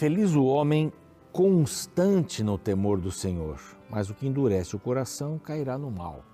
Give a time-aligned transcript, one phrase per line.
[0.00, 0.90] Feliz o homem
[1.30, 3.60] constante no temor do Senhor,
[3.90, 6.24] mas o que endurece o coração cairá no mal.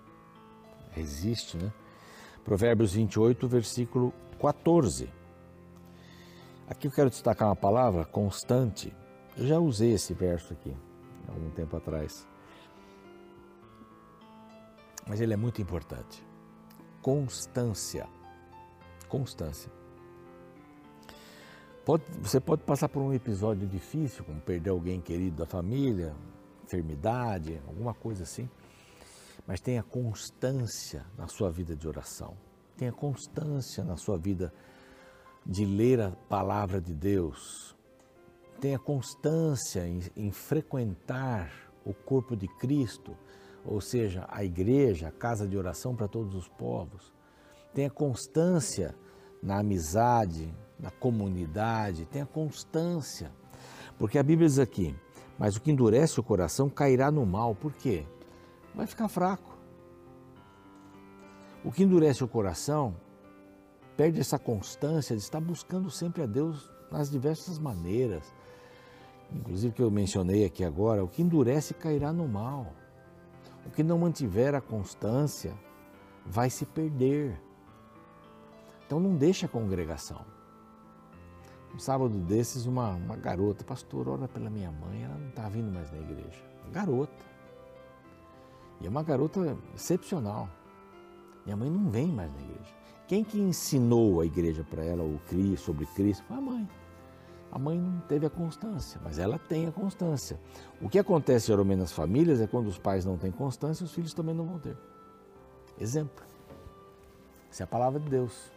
[0.92, 1.72] Resiste, né?
[2.44, 5.12] Provérbios 28, versículo 14.
[6.68, 8.94] Aqui eu quero destacar uma palavra, constante.
[9.36, 10.72] Eu já usei esse verso aqui,
[11.26, 12.24] há algum tempo atrás.
[15.08, 16.24] Mas ele é muito importante.
[17.02, 18.06] Constância.
[19.08, 19.72] Constância.
[21.86, 26.16] Pode, você pode passar por um episódio difícil, como perder alguém querido da família,
[26.64, 28.50] enfermidade, alguma coisa assim,
[29.46, 32.36] mas tenha constância na sua vida de oração,
[32.76, 34.52] tenha constância na sua vida
[35.46, 37.76] de ler a palavra de Deus,
[38.60, 41.52] tenha constância em, em frequentar
[41.84, 43.16] o corpo de Cristo,
[43.64, 47.12] ou seja, a igreja, a casa de oração para todos os povos,
[47.72, 48.92] tenha constância
[49.40, 53.32] na amizade, na comunidade, tenha constância.
[53.98, 54.94] Porque a Bíblia diz aqui:
[55.38, 57.54] mas o que endurece o coração cairá no mal.
[57.54, 58.06] Por quê?
[58.74, 59.56] Vai ficar fraco.
[61.64, 62.94] O que endurece o coração
[63.96, 68.32] perde essa constância de estar buscando sempre a Deus nas diversas maneiras.
[69.32, 72.72] Inclusive que eu mencionei aqui agora, o que endurece cairá no mal.
[73.66, 75.52] O que não mantiver a constância
[76.24, 77.40] vai se perder.
[78.86, 80.35] Então não deixe a congregação.
[81.76, 85.70] Um sábado desses, uma, uma garota, pastor, ora pela minha mãe, ela não está vindo
[85.70, 86.42] mais na igreja.
[86.72, 87.12] Garota.
[88.80, 90.48] E é uma garota excepcional.
[91.44, 92.74] Minha mãe não vem mais na igreja.
[93.06, 96.66] Quem que ensinou a igreja para ela o Cristo, sobre Cristo foi a mãe.
[97.52, 100.40] A mãe não teve a constância, mas ela tem a constância.
[100.80, 104.14] O que acontece geralmente nas famílias é quando os pais não têm constância, os filhos
[104.14, 104.78] também não vão ter.
[105.78, 106.24] Exemplo.
[107.50, 108.55] Essa é a palavra de Deus.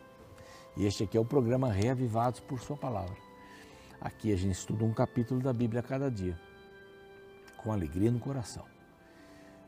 [0.77, 3.17] E este aqui é o programa Reavivados por Sua Palavra.
[3.99, 6.39] Aqui a gente estuda um capítulo da Bíblia a cada dia,
[7.57, 8.65] com alegria no coração.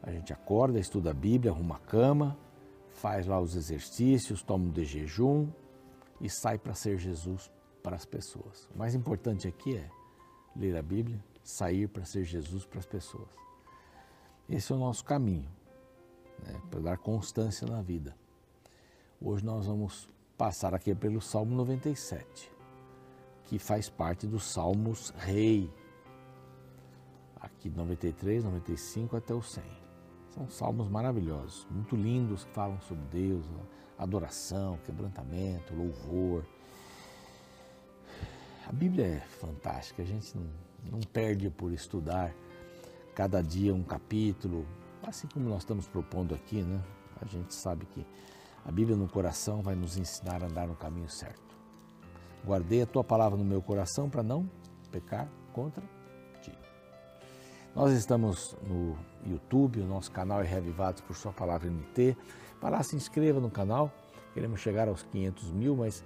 [0.01, 2.38] A gente acorda, estuda a Bíblia, arruma a cama,
[2.91, 5.50] faz lá os exercícios, toma um de jejum
[6.19, 7.51] e sai para ser Jesus
[7.84, 8.69] para as pessoas.
[8.73, 9.90] O mais importante aqui é
[10.56, 13.29] ler a Bíblia, sair para ser Jesus para as pessoas.
[14.50, 15.50] Esse é o nosso caminho,
[16.40, 18.16] né, para dar constância na vida.
[19.22, 20.09] Hoje nós vamos
[20.41, 22.52] passar aqui pelo Salmo 97,
[23.44, 25.72] que faz parte dos Salmos Rei.
[27.40, 29.63] Aqui 93, 95 até o 100.
[30.31, 33.46] São salmos maravilhosos, muito lindos, que falam sobre Deus,
[34.00, 36.44] adoração, quebrantamento, louvor.
[38.68, 40.47] A Bíblia é fantástica, a gente não,
[40.94, 42.34] não perde por estudar
[43.13, 44.66] cada dia um capítulo,
[45.03, 46.84] assim como nós estamos propondo aqui, né?
[47.22, 48.03] A gente sabe que
[48.66, 51.41] a Bíblia no coração vai nos ensinar a andar no caminho certo.
[52.45, 54.49] Guardei a tua palavra no meu coração para não
[54.91, 55.83] pecar contra
[56.41, 56.51] ti.
[57.75, 62.16] Nós estamos no YouTube, o nosso canal é Reavivados por Sua Palavra NT.
[62.61, 63.91] Vá lá, se inscreva no canal.
[64.33, 66.03] Queremos chegar aos 500 mil, mas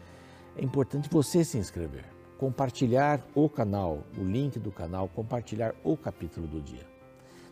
[0.57, 2.05] é importante você se inscrever.
[2.37, 6.85] Compartilhar o canal, o link do canal, compartilhar o capítulo do dia.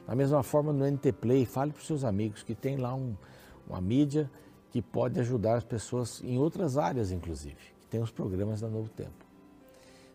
[0.05, 3.15] Da mesma forma, no NT Play, fale para os seus amigos que tem lá um,
[3.67, 4.29] uma mídia
[4.73, 8.89] que pode ajudar as pessoas em outras áreas, inclusive, que tem os programas da Novo
[8.89, 9.23] Tempo.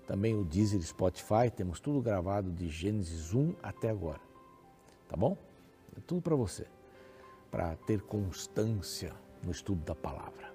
[0.05, 4.21] Também o Deezer Spotify, temos tudo gravado de Gênesis 1 até agora.
[5.09, 5.39] Tá bom?
[5.97, 6.67] É tudo para você,
[7.53, 9.15] para ter constância
[9.45, 10.53] no estudo da palavra.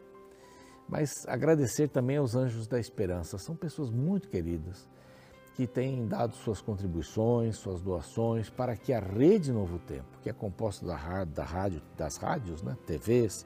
[0.89, 4.85] Mas agradecer também aos Anjos da Esperança, são pessoas muito queridas
[5.55, 10.33] que têm dado suas contribuições, suas doações para que a Rede Novo Tempo, que é
[10.33, 13.45] composta da, rádio, das rádios, né, TVs,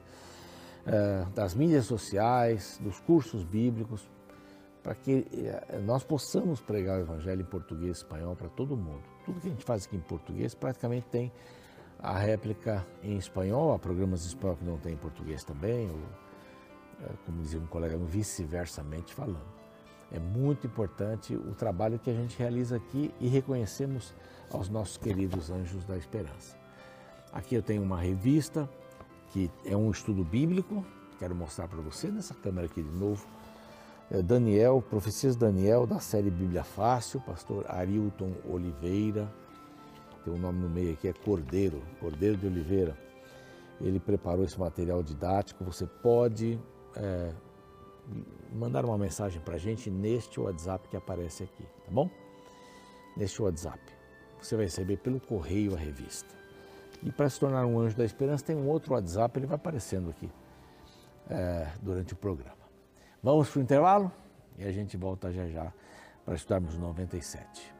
[1.34, 4.08] das mídias sociais, dos cursos bíblicos,
[4.82, 9.02] para que eh, nós possamos pregar o Evangelho em português e espanhol para todo mundo.
[9.24, 11.30] Tudo que a gente faz aqui em português praticamente tem
[11.98, 15.98] a réplica em espanhol, há programas em espanhol que não tem em português também, ou,
[17.02, 19.58] eh, como dizia um colega, vice-versamente falando.
[20.10, 24.14] É muito importante o trabalho que a gente realiza aqui e reconhecemos
[24.50, 26.56] aos nossos queridos anjos da esperança.
[27.30, 28.66] Aqui eu tenho uma revista
[29.32, 30.84] que é um estudo bíblico,
[31.18, 33.26] quero mostrar para você nessa câmera aqui de novo.
[34.10, 39.30] É Daniel, Profecias Daniel, da série Bíblia Fácil, pastor Arilton Oliveira,
[40.28, 42.96] tem um nome no meio aqui, é Cordeiro, Cordeiro de Oliveira.
[43.80, 46.58] Ele preparou esse material didático, você pode
[46.96, 47.32] é,
[48.52, 52.10] mandar uma mensagem para a gente neste WhatsApp que aparece aqui, tá bom?
[53.16, 53.80] Neste WhatsApp.
[54.40, 56.34] Você vai receber pelo correio a revista.
[57.02, 60.10] E para se tornar um anjo da esperança, tem um outro WhatsApp, ele vai aparecendo
[60.10, 60.30] aqui
[61.30, 62.56] é, durante o programa.
[63.22, 64.12] Vamos para o intervalo
[64.56, 65.72] e a gente volta já já
[66.24, 67.74] para estudarmos o 97.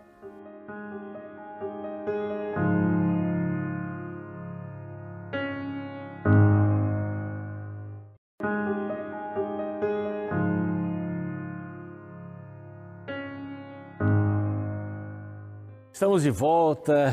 [15.92, 17.12] Estamos de volta,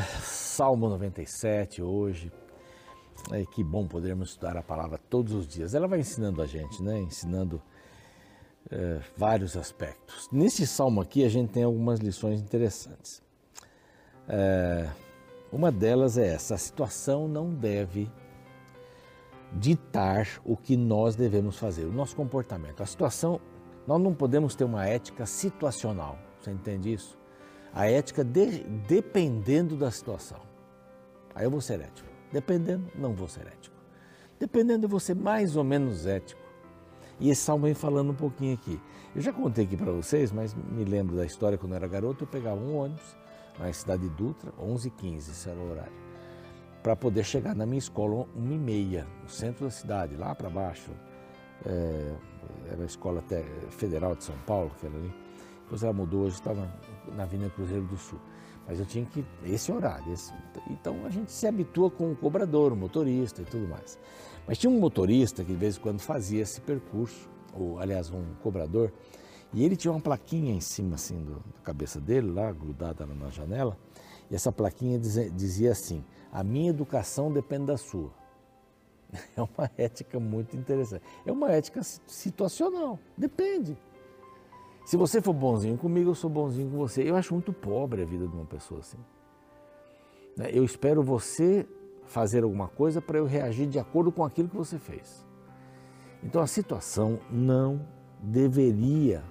[0.56, 2.32] Salmo 97 hoje.
[3.30, 5.74] É, que bom podermos estudar a palavra todos os dias.
[5.74, 6.98] Ela vai ensinando a gente, né?
[6.98, 7.60] Ensinando
[8.70, 10.30] é, vários aspectos.
[10.32, 13.22] Nesse salmo aqui a gente tem algumas lições interessantes.
[14.26, 14.88] É,
[15.52, 18.10] uma delas é essa: a situação não deve
[19.52, 22.82] ditar o que nós devemos fazer, o nosso comportamento.
[22.82, 23.42] A situação,
[23.86, 26.18] nós não podemos ter uma ética situacional.
[26.40, 27.18] Você entende isso?
[27.74, 30.45] A ética de, dependendo da situação.
[31.36, 32.08] Aí eu vou ser ético.
[32.32, 33.76] Dependendo, não vou ser ético.
[34.40, 36.40] Dependendo, eu vou ser mais ou menos ético.
[37.20, 38.80] E esse salmo vem falando um pouquinho aqui.
[39.14, 42.24] Eu já contei aqui para vocês, mas me lembro da história quando eu era garoto,
[42.24, 43.16] eu pegava um ônibus
[43.58, 45.92] na cidade de Dutra, 11h15, esse era o horário,
[46.82, 50.90] para poder chegar na minha escola 1h30, no centro da cidade, lá para baixo.
[51.64, 52.14] É,
[52.70, 53.24] era a escola
[53.70, 55.10] federal de São Paulo, que era ali
[55.66, 56.68] depois ela mudou, hoje está na,
[57.16, 58.20] na Avenida Cruzeiro do Sul.
[58.66, 59.24] Mas eu tinha que.
[59.44, 60.12] Esse horário.
[60.12, 60.32] Esse,
[60.70, 63.98] então a gente se habitua com o cobrador, o motorista e tudo mais.
[64.46, 68.34] Mas tinha um motorista que de vez em quando fazia esse percurso, ou aliás, um
[68.42, 68.92] cobrador,
[69.52, 73.30] e ele tinha uma plaquinha em cima assim do, da cabeça dele, lá grudada na
[73.30, 73.76] janela,
[74.30, 78.10] e essa plaquinha dizia, dizia assim: A minha educação depende da sua.
[79.36, 81.02] É uma ética muito interessante.
[81.24, 83.76] É uma ética situacional, depende.
[84.86, 87.02] Se você for bonzinho comigo, eu sou bonzinho com você.
[87.02, 88.98] Eu acho muito pobre a vida de uma pessoa assim.
[90.36, 90.48] Né?
[90.52, 91.66] Eu espero você
[92.04, 95.26] fazer alguma coisa para eu reagir de acordo com aquilo que você fez.
[96.22, 97.84] Então a situação não
[98.20, 99.24] deveria,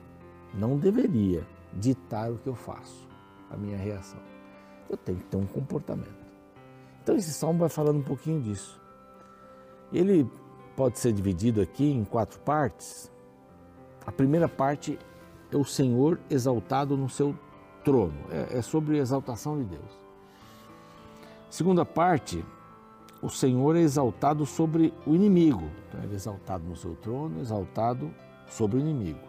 [0.54, 3.08] não deveria ditar o que eu faço,
[3.50, 4.20] a minha reação.
[4.90, 6.26] Eu tenho que ter um comportamento.
[7.02, 8.78] Então esse salmo vai falando um pouquinho disso.
[9.94, 10.30] Ele
[10.76, 13.10] pode ser dividido aqui em quatro partes.
[14.06, 15.00] A primeira parte
[15.56, 17.36] o Senhor exaltado no seu
[17.84, 18.14] trono.
[18.30, 20.06] É, é sobre a exaltação de Deus.
[21.50, 22.44] Segunda parte,
[23.22, 25.70] o Senhor é exaltado sobre o inimigo.
[25.88, 28.12] Então, ele é exaltado no seu trono, exaltado
[28.48, 29.20] sobre o inimigo.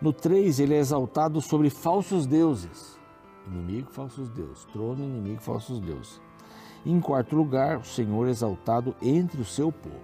[0.00, 2.98] No 3, ele é exaltado sobre falsos deuses.
[3.46, 4.64] Inimigo, falsos deuses.
[4.66, 6.20] Trono, inimigo, falsos deuses.
[6.84, 9.96] Em quarto lugar, o Senhor é exaltado entre o seu povo.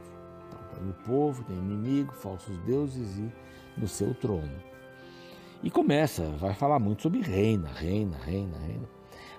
[0.48, 3.32] Então, tem o povo, tem inimigo, falsos deuses e
[3.78, 4.75] no seu trono.
[5.62, 8.88] E começa, vai falar muito sobre reina, reina, reina, reina.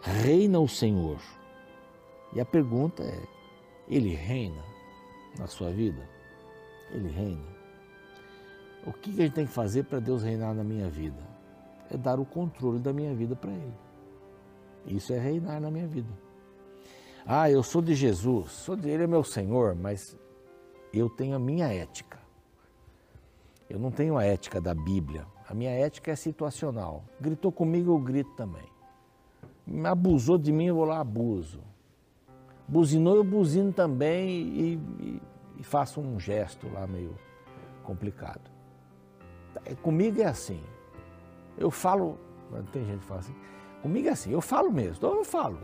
[0.02, 1.20] Reina o Senhor.
[2.34, 3.22] E a pergunta é:
[3.88, 4.64] Ele reina
[5.38, 6.08] na sua vida?
[6.92, 7.58] Ele reina?
[8.86, 11.22] O que a gente tem que fazer para Deus reinar na minha vida?
[11.90, 13.74] É dar o controle da minha vida para Ele.
[14.86, 16.10] Isso é reinar na minha vida.
[17.26, 20.18] Ah, eu sou de Jesus, sou de Ele é meu Senhor, mas
[20.94, 22.18] eu tenho a minha ética.
[23.70, 27.04] Eu não tenho a ética da Bíblia, a minha ética é situacional.
[27.22, 28.66] Gritou comigo, eu grito também.
[29.66, 31.62] Me abusou de mim, eu vou lá abuso.
[32.68, 35.22] Buzinou, eu buzino também e, e,
[35.60, 37.16] e faço um gesto lá meio
[37.84, 38.52] complicado.
[39.64, 40.62] É, comigo é assim.
[41.58, 42.20] Eu falo,
[42.74, 43.36] tem gente que fala assim,
[43.82, 45.60] comigo é assim, eu falo mesmo, então eu falo.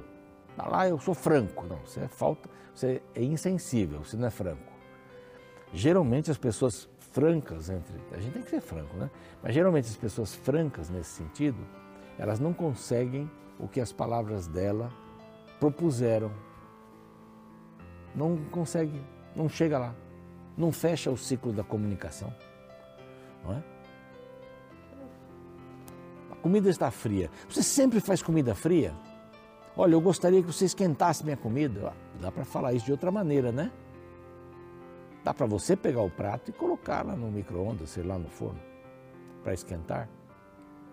[0.56, 1.66] Tá lá eu sou franco.
[1.66, 4.72] Não, você é falta, você é insensível, você não é franco.
[5.74, 7.94] Geralmente as pessoas francas entre.
[8.12, 9.10] A gente tem que ser franco, né?
[9.42, 11.60] Mas geralmente as pessoas francas nesse sentido,
[12.18, 13.30] elas não conseguem
[13.60, 14.92] o que as palavras dela
[15.60, 16.32] propuseram.
[18.16, 19.00] Não consegue,
[19.36, 19.96] não chega lá.
[20.58, 22.34] Não fecha o ciclo da comunicação.
[23.44, 23.64] Não é?
[26.32, 27.30] A comida está fria.
[27.48, 28.94] Você sempre faz comida fria?
[29.78, 31.94] Olha, eu gostaria que você esquentasse minha comida.
[32.20, 33.72] Dá para falar isso de outra maneira, né?
[35.24, 38.60] Dá para você pegar o prato e colocar lá no micro-ondas, sei lá, no forno,
[39.44, 40.10] para esquentar.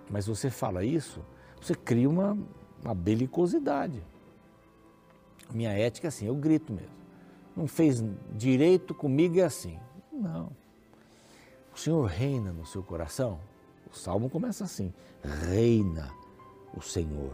[0.09, 1.21] Mas você fala isso,
[1.61, 2.39] você cria uma,
[2.83, 4.03] uma belicosidade.
[5.53, 7.01] Minha ética é assim, eu grito mesmo.
[7.57, 9.79] Não fez direito comigo é assim.
[10.13, 10.51] Não.
[11.75, 13.41] O Senhor reina no seu coração.
[13.93, 14.93] O salmo começa assim:
[15.49, 16.11] reina
[16.77, 17.33] o Senhor.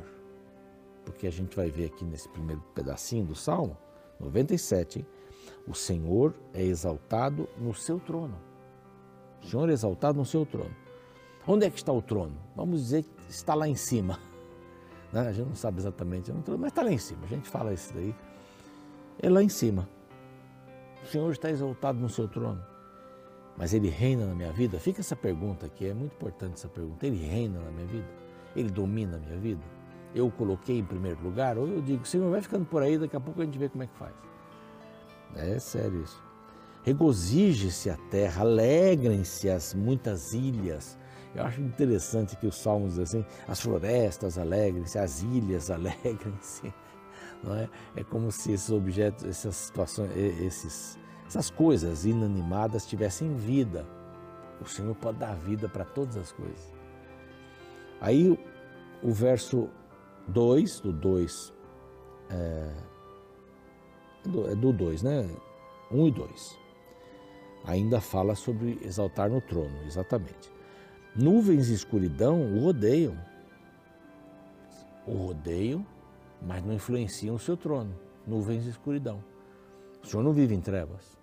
[1.05, 3.77] Porque a gente vai ver aqui nesse primeiro pedacinho do salmo,
[4.19, 5.07] 97, hein?
[5.69, 8.39] O Senhor é exaltado no seu trono.
[9.43, 10.75] O Senhor é exaltado no seu trono.
[11.47, 12.37] Onde é que está o trono?
[12.55, 14.19] Vamos dizer que está lá em cima.
[15.13, 15.21] Né?
[15.21, 17.21] A gente não sabe exatamente mas está lá em cima.
[17.23, 18.13] A gente fala isso daí.
[19.23, 19.89] É lá em cima.
[21.05, 22.61] O Senhor está exaltado no seu trono.
[23.57, 24.81] Mas Ele reina na minha vida?
[24.81, 27.07] Fica essa pergunta aqui, é muito importante essa pergunta.
[27.07, 28.09] Ele reina na minha vida?
[28.57, 29.63] Ele domina a minha vida?
[30.13, 31.57] Eu o coloquei em primeiro lugar?
[31.57, 33.85] Ou eu digo, Senhor, vai ficando por aí, daqui a pouco a gente vê como
[33.85, 34.13] é que faz.
[35.35, 36.23] É sério isso.
[36.83, 40.97] Regozije-se a terra, alegrem-se as muitas ilhas.
[41.35, 46.73] Eu acho interessante que os salmos dizem assim, as florestas alegrem-se, as ilhas alegrem-se.
[47.45, 47.69] É?
[48.01, 53.87] é como se esses objetos, essas situações, esses, essas coisas inanimadas tivessem vida.
[54.61, 56.73] O Senhor pode dar vida para todas as coisas.
[58.01, 58.39] Aí
[59.03, 59.69] o verso
[60.29, 61.53] 2, do 2,
[62.31, 62.73] é, é
[64.27, 65.31] do 2, é né?
[65.91, 66.59] 1 um e 2.
[67.65, 70.53] Ainda fala sobre exaltar no trono, exatamente.
[71.15, 73.17] Nuvens e escuridão o rodeiam.
[75.07, 75.85] O rodeiam,
[76.43, 77.95] mas não influenciam o seu trono.
[78.27, 79.23] Nuvens e escuridão.
[80.03, 81.17] O Senhor não vive em trevas.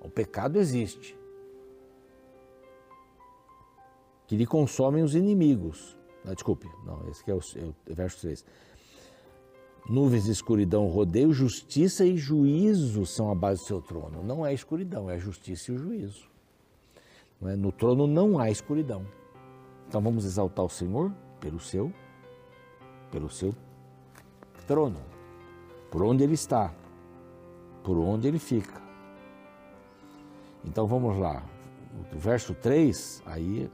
[0.00, 1.16] O pecado existe.
[4.26, 5.96] Que lhe consomem os inimigos.
[6.24, 8.44] Ah, desculpe, não, esse é o, é o verso 3.
[9.88, 14.22] Nuvens de escuridão rodeio, justiça e juízo são a base do seu trono.
[14.22, 16.24] Não é escuridão, é a justiça e o juízo.
[17.42, 17.54] É?
[17.54, 19.06] No trono não há escuridão.
[19.86, 21.92] Então vamos exaltar o Senhor pelo seu,
[23.10, 23.54] pelo seu
[24.66, 24.98] trono,
[25.90, 26.74] por onde ele está,
[27.82, 28.82] por onde ele fica.
[30.64, 31.44] Então vamos lá,
[32.14, 33.70] o verso 3, aí,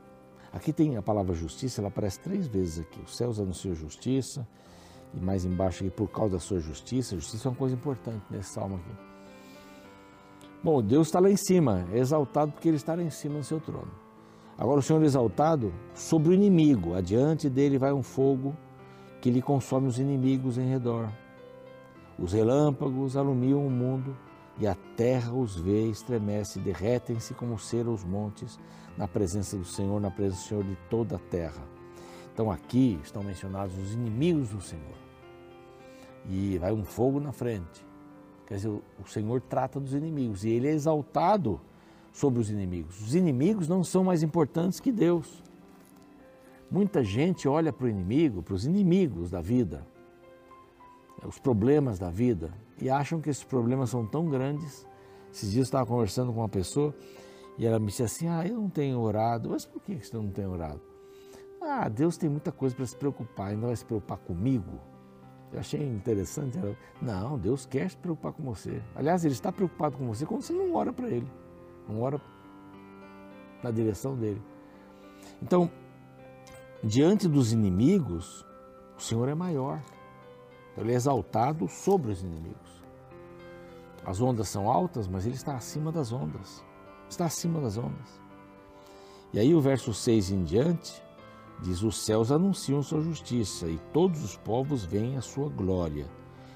[0.53, 3.01] aqui tem a palavra justiça, ela aparece três vezes aqui.
[3.01, 4.47] Os céus anunciam justiça,
[5.15, 7.17] e mais embaixo aqui, por causa da sua justiça.
[7.17, 9.11] Justiça é uma coisa importante nesse salmo aqui.
[10.63, 13.45] Bom, Deus está lá em cima, é exaltado porque Ele está lá em cima do
[13.45, 13.91] seu trono.
[14.59, 18.55] Agora o Senhor é exaltado sobre o inimigo, adiante dele vai um fogo
[19.23, 21.11] que lhe consome os inimigos em redor.
[22.19, 24.15] Os relâmpagos alumiam o mundo
[24.59, 28.59] e a terra os vê, estremece, derretem-se como cera os montes
[28.99, 31.80] na presença do Senhor, na presença do Senhor de toda a terra.
[32.41, 34.97] Então aqui estão mencionados os inimigos do Senhor.
[36.27, 37.85] E vai um fogo na frente.
[38.47, 41.61] Quer dizer, o Senhor trata dos inimigos e ele é exaltado
[42.11, 42.99] sobre os inimigos.
[43.03, 45.43] Os inimigos não são mais importantes que Deus.
[46.71, 49.87] Muita gente olha para o inimigo, para os inimigos da vida,
[51.23, 54.87] os problemas da vida, e acham que esses problemas são tão grandes.
[55.31, 56.95] Esses dias eu estava conversando com uma pessoa
[57.59, 59.51] e ela me disse assim: Ah, eu não tenho orado.
[59.51, 60.90] Mas por que você não tem orado?
[61.61, 64.81] Ah, Deus tem muita coisa para se preocupar, não vai se preocupar comigo.
[65.53, 66.59] Eu achei interessante.
[67.03, 68.83] Não, Deus quer se preocupar com você.
[68.95, 71.31] Aliás, Ele está preocupado com você quando você não ora para Ele,
[71.89, 72.21] não ora
[73.63, 74.41] na direção dele.
[75.43, 75.71] Então,
[76.83, 78.47] diante dos inimigos,
[78.97, 79.83] o Senhor é maior.
[80.77, 82.81] Ele é exaltado sobre os inimigos.
[84.05, 86.65] As ondas são altas, mas Ele está acima das ondas.
[87.09, 88.21] Está acima das ondas.
[89.33, 91.03] E aí, o verso 6 em diante
[91.63, 96.07] Diz: Os céus anunciam sua justiça e todos os povos veem a sua glória.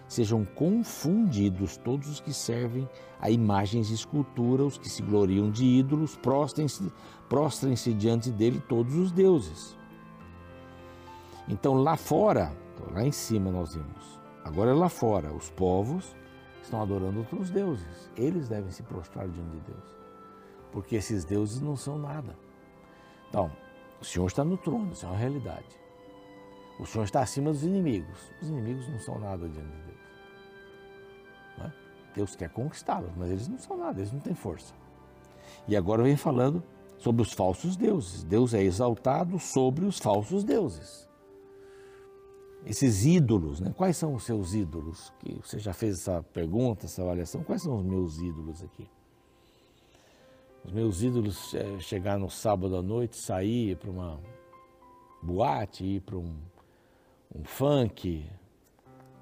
[0.08, 2.88] Sejam confundidos todos os que servem
[3.20, 6.92] a imagens de escultura, os que se gloriam de ídolos, prostrem-se
[7.28, 9.76] prostrem diante dele todos os deuses.
[11.48, 12.52] Então lá fora,
[12.92, 16.14] lá em cima nós vimos, agora lá fora, os povos
[16.62, 18.10] estão adorando outros deuses.
[18.16, 19.96] Eles devem se prostrar diante de Deus,
[20.70, 22.36] porque esses deuses não são nada.
[23.28, 23.50] Então,
[24.00, 25.84] o Senhor está no trono, isso é uma realidade.
[26.78, 28.18] O Senhor está acima dos inimigos.
[28.42, 29.98] Os inimigos não são nada diante de Deus.
[31.60, 31.72] É?
[32.14, 34.74] Deus quer conquistá-los, mas eles não são nada, eles não têm força.
[35.68, 36.62] E agora vem falando
[36.98, 38.24] sobre os falsos deuses.
[38.24, 41.08] Deus é exaltado sobre os falsos deuses.
[42.66, 43.74] Esses ídolos, né?
[43.76, 45.12] quais são os seus ídolos?
[45.18, 47.44] Que você já fez essa pergunta, essa avaliação?
[47.44, 48.88] Quais são os meus ídolos aqui?
[50.64, 54.18] Os meus ídolos é chegar no sábado à noite, sair para uma
[55.22, 56.34] boate, ir para um,
[57.34, 58.26] um funk.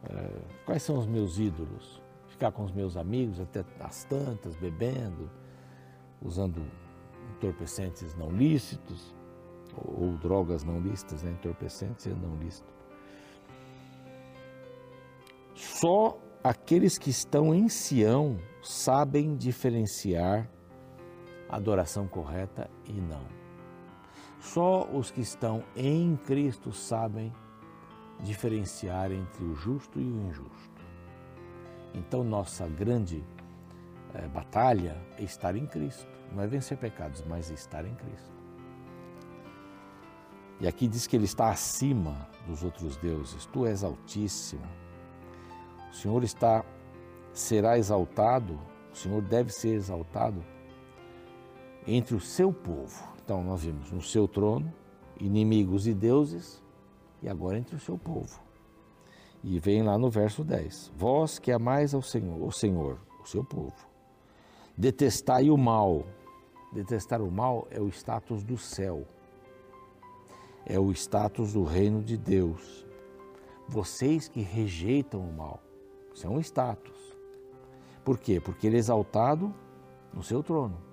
[0.04, 0.30] É,
[0.64, 2.00] quais são os meus ídolos?
[2.28, 5.28] Ficar com os meus amigos até as tantas, bebendo,
[6.20, 6.62] usando
[7.36, 9.12] entorpecentes não lícitos,
[9.76, 11.32] ou, ou drogas não lícitas, né?
[11.32, 12.72] entorpecentes e não lícitos.
[15.54, 20.48] Só aqueles que estão em Sião sabem diferenciar
[21.52, 23.24] adoração correta e não.
[24.40, 27.32] Só os que estão em Cristo sabem
[28.20, 30.82] diferenciar entre o justo e o injusto.
[31.94, 33.22] Então, nossa grande
[34.14, 36.08] é, batalha é estar em Cristo.
[36.32, 38.32] Não é vencer pecados, mas é estar em Cristo.
[40.58, 43.46] E aqui diz que Ele está acima dos outros deuses.
[43.46, 44.66] Tu és altíssimo.
[45.90, 46.64] O Senhor está,
[47.32, 48.58] será exaltado,
[48.92, 50.42] o Senhor deve ser exaltado
[51.86, 53.02] entre o seu povo.
[53.24, 54.72] Então, nós vimos no seu trono,
[55.18, 56.62] inimigos e deuses,
[57.22, 58.40] e agora entre o seu povo.
[59.44, 63.44] E vem lá no verso 10: Vós que amais ao Senhor, o Senhor, o seu
[63.44, 63.74] povo,
[64.76, 66.04] detestai o mal.
[66.72, 69.06] Detestar o mal é o status do céu,
[70.64, 72.86] é o status do reino de Deus.
[73.68, 75.62] Vocês que rejeitam o mal,
[76.14, 76.96] isso é um status.
[78.02, 78.40] Por quê?
[78.40, 79.54] Porque ele é exaltado
[80.14, 80.91] no seu trono.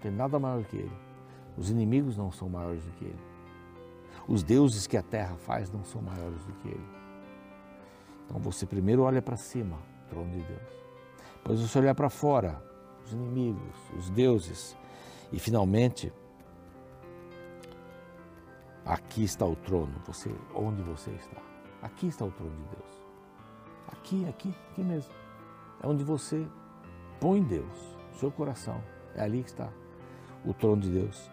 [0.00, 0.96] Tem nada maior que ele.
[1.56, 3.28] Os inimigos não são maiores do que ele.
[4.28, 6.86] Os deuses que a terra faz não são maiores do que ele.
[8.24, 9.78] Então você primeiro olha para cima,
[10.08, 10.78] trono de Deus.
[11.36, 12.62] Depois você olha para fora,
[13.04, 14.76] os inimigos, os deuses.
[15.32, 16.12] E finalmente,
[18.84, 21.40] aqui está o trono, você, onde você está.
[21.80, 23.02] Aqui está o trono de Deus.
[23.88, 25.12] Aqui, aqui, aqui mesmo.
[25.82, 26.46] É onde você
[27.18, 28.82] põe Deus, seu coração.
[29.14, 29.70] É ali que está
[30.44, 31.30] o trono de Deus.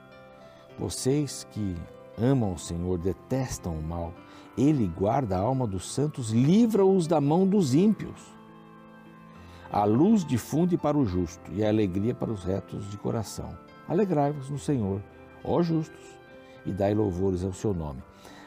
[0.77, 1.75] Vocês que
[2.17, 4.13] amam o Senhor, detestam o mal,
[4.57, 8.33] ele guarda a alma dos santos, livra-os da mão dos ímpios.
[9.71, 13.57] A luz difunde para o justo e a alegria para os retos de coração.
[13.87, 15.01] Alegrai-vos no Senhor,
[15.43, 16.15] ó justos,
[16.65, 18.01] e dai louvores ao seu nome.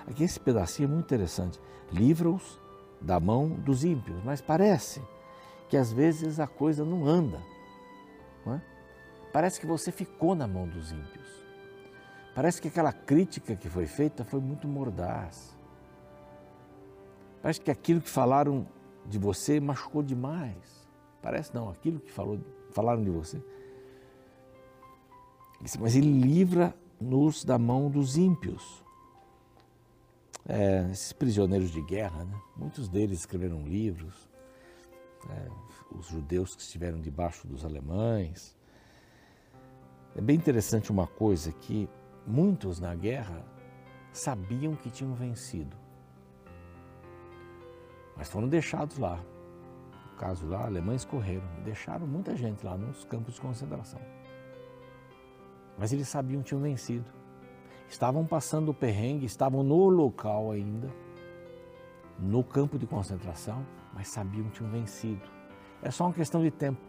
[0.06, 1.60] Aqui esse pedacinho é muito interessante.
[1.92, 2.58] Livra-os
[3.00, 5.02] da mão dos ímpios, mas parece
[5.68, 7.40] que às vezes a coisa não anda.
[8.44, 8.62] Não é?
[9.32, 11.28] Parece que você ficou na mão dos ímpios.
[12.34, 15.56] Parece que aquela crítica que foi feita foi muito mordaz.
[17.42, 18.66] Parece que aquilo que falaram
[19.06, 20.88] de você machucou demais.
[21.22, 22.38] Parece não, aquilo que falou,
[22.70, 23.42] falaram de você.
[25.80, 28.84] Mas ele livra-nos da mão dos ímpios.
[30.48, 32.40] É, esses prisioneiros de guerra, né?
[32.56, 34.30] muitos deles escreveram livros,
[35.28, 35.48] é,
[35.90, 38.57] os judeus que estiveram debaixo dos alemães.
[40.18, 41.88] É bem interessante uma coisa que
[42.26, 43.40] muitos na guerra
[44.12, 45.76] sabiam que tinham vencido,
[48.16, 49.20] mas foram deixados lá.
[50.10, 54.00] No caso lá, alemães correram, deixaram muita gente lá nos campos de concentração.
[55.78, 57.08] Mas eles sabiam que tinham vencido.
[57.88, 60.92] Estavam passando o perrengue, estavam no local ainda,
[62.18, 65.22] no campo de concentração, mas sabiam que tinham vencido.
[65.80, 66.80] É só uma questão de tempo.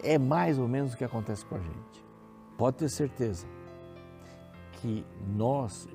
[0.00, 2.09] É mais ou menos o que acontece com a gente.
[2.60, 3.46] Pode ter certeza
[4.72, 5.02] que
[5.34, 5.88] nós,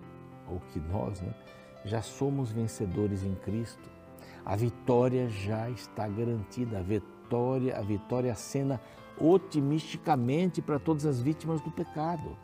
[0.49, 1.31] ou que nós, né,
[1.83, 3.87] já somos vencedores em Cristo.
[4.43, 6.79] A vitória já está garantida.
[6.79, 8.81] A vitória, a vitória acena
[9.21, 12.35] otimisticamente para todas as vítimas do pecado.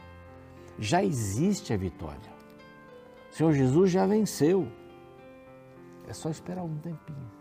[0.78, 2.32] Já existe a vitória.
[3.32, 4.68] O Senhor Jesus já venceu.
[6.08, 7.32] É só esperar um tempinho.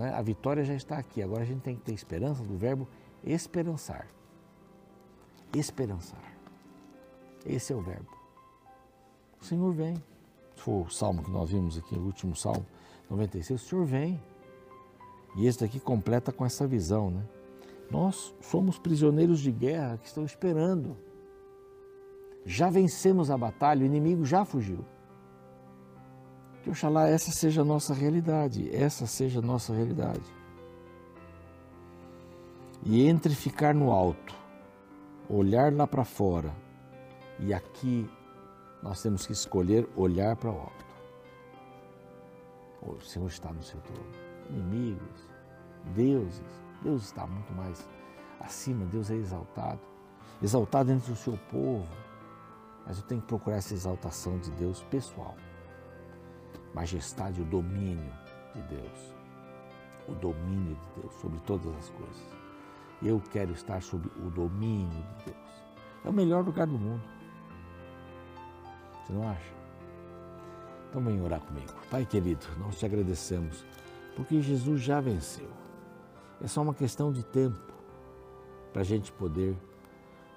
[0.00, 0.10] É?
[0.10, 1.22] A vitória já está aqui.
[1.22, 2.86] Agora a gente tem que ter esperança do verbo
[3.24, 4.06] esperançar.
[5.54, 6.22] Esperançar.
[7.44, 8.10] Esse é o verbo.
[9.40, 10.02] O Senhor vem.
[10.56, 12.64] For o salmo que nós vimos aqui, o último salmo,
[13.10, 14.20] 96, o Senhor vem.
[15.36, 17.22] E esse daqui completa com essa visão, né?
[17.90, 20.96] Nós somos prisioneiros de guerra que estão esperando.
[22.44, 24.84] Já vencemos a batalha, o inimigo já fugiu.
[26.62, 30.34] Que oxalá essa seja a nossa realidade, essa seja a nossa realidade.
[32.84, 34.34] E entre ficar no alto,
[35.28, 36.54] olhar lá para fora,
[37.38, 38.08] e aqui
[38.82, 40.86] nós temos que escolher olhar para o alto.
[42.82, 44.10] O Senhor está no seu trono.
[44.50, 45.28] Inimigos,
[45.94, 47.88] deuses, Deus está muito mais
[48.40, 49.80] acima, Deus é exaltado.
[50.40, 51.88] Exaltado entre o seu povo.
[52.86, 55.34] Mas eu tenho que procurar essa exaltação de Deus pessoal
[56.76, 58.12] majestade, o domínio
[58.54, 59.14] de Deus.
[60.06, 62.45] O domínio de Deus sobre todas as coisas.
[63.02, 65.46] Eu quero estar sob o domínio de Deus.
[66.04, 67.02] É o melhor lugar do mundo.
[69.04, 69.54] Você não acha?
[70.88, 71.72] Então vem orar comigo.
[71.90, 73.64] Pai querido, nós te agradecemos
[74.14, 75.48] porque Jesus já venceu.
[76.40, 77.72] É só uma questão de tempo
[78.72, 79.56] para a gente poder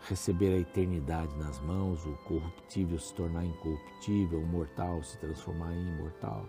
[0.07, 5.87] receber a eternidade nas mãos, o corruptível se tornar incorruptível, o mortal se transformar em
[5.87, 6.45] imortal.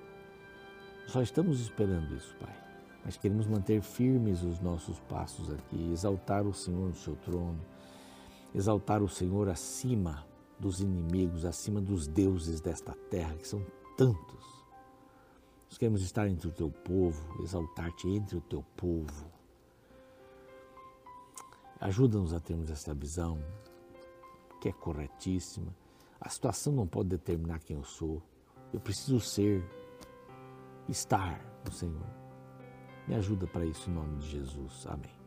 [1.06, 2.69] Só estamos esperando isso, Pai.
[3.04, 7.60] Mas queremos manter firmes os nossos passos aqui, exaltar o Senhor no seu trono,
[8.54, 10.26] exaltar o Senhor acima
[10.58, 13.64] dos inimigos, acima dos deuses desta terra, que são
[13.96, 14.60] tantos.
[15.68, 19.40] Nós queremos estar entre o teu povo, exaltar-te entre o teu povo
[21.80, 23.42] Ajuda-nos a termos essa visão
[24.60, 25.74] que é corretíssima.
[26.20, 28.22] A situação não pode determinar quem eu sou.
[28.70, 29.64] Eu preciso ser,
[30.86, 32.19] estar no Senhor.
[33.06, 34.86] Me ajuda para isso em nome de Jesus.
[34.86, 35.20] Amém.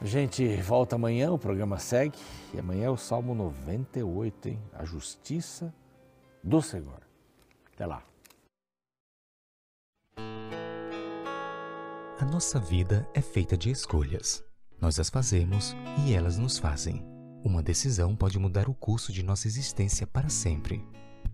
[0.00, 2.18] A gente volta amanhã, o programa segue.
[2.52, 4.62] E amanhã é o Salmo 98, hein?
[4.74, 5.74] A justiça
[6.44, 7.00] do Senhor.
[7.74, 8.02] Até lá.
[12.18, 14.44] A nossa vida é feita de escolhas.
[14.80, 17.02] Nós as fazemos e elas nos fazem.
[17.44, 20.84] Uma decisão pode mudar o curso de nossa existência para sempre.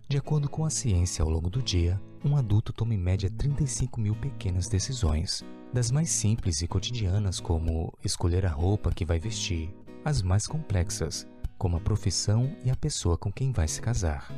[0.09, 4.01] De acordo com a ciência, ao longo do dia, um adulto toma em média 35
[4.01, 9.75] mil pequenas decisões, das mais simples e cotidianas, como escolher a roupa que vai vestir,
[10.05, 11.27] às mais complexas,
[11.59, 14.33] como a profissão e a pessoa com quem vai se casar.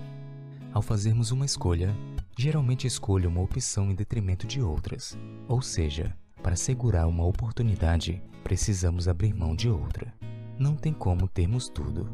[0.72, 1.94] Ao fazermos uma escolha,
[2.38, 5.16] geralmente escolho uma opção em detrimento de outras,
[5.46, 10.12] ou seja, para segurar uma oportunidade, precisamos abrir mão de outra.
[10.58, 12.08] Não tem como termos tudo.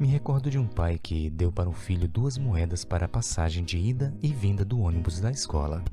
[0.00, 3.62] Me recordo de um pai que deu para o filho duas moedas para a passagem
[3.62, 5.84] de ida e vinda do ônibus da escola.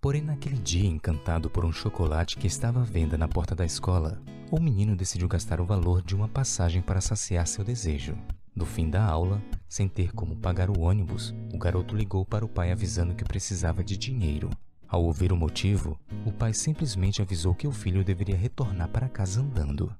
[0.00, 4.22] Porém, naquele dia, encantado por um chocolate que estava à venda na porta da escola,
[4.52, 8.16] o menino decidiu gastar o valor de uma passagem para saciar seu desejo.
[8.54, 12.48] No fim da aula, sem ter como pagar o ônibus, o garoto ligou para o
[12.48, 14.48] pai avisando que precisava de dinheiro.
[14.86, 19.40] Ao ouvir o motivo, o pai simplesmente avisou que o filho deveria retornar para casa
[19.40, 19.92] andando.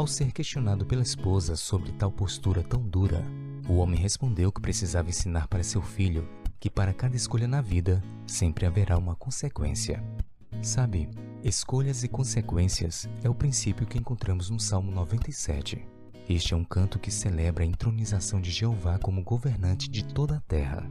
[0.00, 3.22] Ao ser questionado pela esposa sobre tal postura tão dura,
[3.68, 6.26] o homem respondeu que precisava ensinar para seu filho
[6.58, 10.02] que para cada escolha na vida sempre haverá uma consequência.
[10.62, 11.10] Sabe,
[11.44, 15.86] escolhas e consequências é o princípio que encontramos no Salmo 97.
[16.26, 20.40] Este é um canto que celebra a entronização de Jeová como governante de toda a
[20.40, 20.90] terra.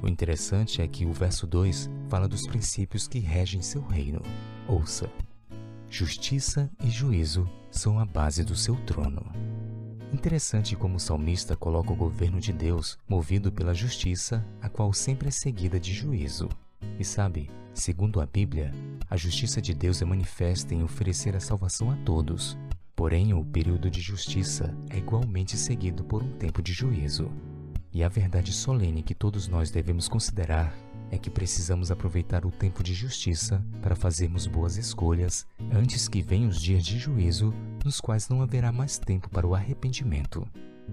[0.00, 4.22] O interessante é que o verso 2 fala dos princípios que regem seu reino.
[4.68, 5.10] Ouça:
[5.90, 9.26] Justiça e juízo são a base do seu trono.
[10.12, 15.26] Interessante como o salmista coloca o governo de Deus movido pela justiça, a qual sempre
[15.28, 16.48] é seguida de juízo.
[17.00, 18.72] E sabe, segundo a Bíblia,
[19.10, 22.56] a justiça de Deus é manifesta em oferecer a salvação a todos.
[22.94, 27.28] Porém, o período de justiça é igualmente seguido por um tempo de juízo.
[27.92, 30.72] E a verdade solene que todos nós devemos considerar
[31.10, 36.48] é que precisamos aproveitar o tempo de justiça para fazermos boas escolhas antes que venham
[36.48, 37.52] os dias de juízo,
[37.84, 40.46] nos quais não haverá mais tempo para o arrependimento,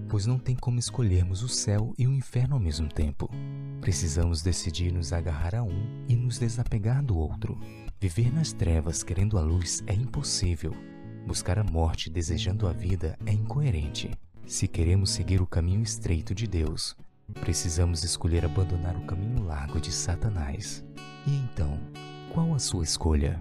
[0.08, 3.28] pois não tem como escolhermos o céu e o inferno ao mesmo tempo.
[3.80, 7.58] Precisamos decidir nos agarrar a um e nos desapegar do outro.
[8.00, 10.72] Viver nas trevas querendo a luz é impossível.
[11.26, 14.10] Buscar a morte desejando a vida é incoerente.
[14.44, 16.96] Se queremos seguir o caminho estreito de Deus,
[17.40, 20.84] Precisamos escolher abandonar o caminho largo de Satanás.
[21.26, 21.78] E então,
[22.32, 23.40] qual a sua escolha?